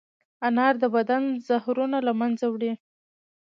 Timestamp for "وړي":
2.53-2.73